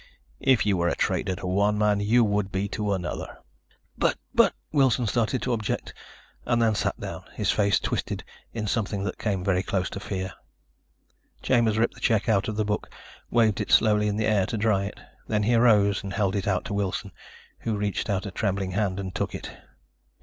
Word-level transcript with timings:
If 0.39 0.65
you 0.65 0.77
were 0.77 0.87
a 0.87 0.95
traitor 0.95 1.35
to 1.35 1.45
one 1.45 1.77
man, 1.77 1.99
you 1.99 2.23
would 2.23 2.51
be 2.51 2.67
to 2.69 2.91
another." 2.93 3.37
"But... 3.99 4.17
but..." 4.33 4.55
Wilson 4.71 5.05
started 5.05 5.43
to 5.43 5.53
object 5.53 5.93
and 6.43 6.59
then 6.59 6.73
sat 6.73 6.99
down, 6.99 7.25
his 7.35 7.51
face 7.51 7.79
twisted 7.79 8.23
in 8.51 8.65
something 8.65 9.03
that 9.03 9.19
came 9.19 9.43
very 9.43 9.61
close 9.61 9.91
to 9.91 9.99
fear. 9.99 10.33
Chambers 11.43 11.77
ripped 11.77 11.93
the 11.93 11.99
check 11.99 12.27
out 12.27 12.47
of 12.47 12.55
the 12.55 12.65
book, 12.65 12.89
waved 13.29 13.61
it 13.61 13.69
slowly 13.69 14.07
in 14.07 14.17
the 14.17 14.25
air 14.25 14.47
to 14.47 14.57
dry 14.57 14.85
it. 14.85 14.99
Then 15.27 15.43
he 15.43 15.53
arose 15.53 16.01
and 16.03 16.13
held 16.13 16.35
it 16.35 16.47
out 16.47 16.65
to 16.65 16.73
Wilson, 16.73 17.11
who 17.59 17.77
reached 17.77 18.09
out 18.09 18.25
a 18.25 18.31
trembling 18.31 18.71
hand 18.71 18.99
and 18.99 19.13
took 19.13 19.35
it. 19.35 19.51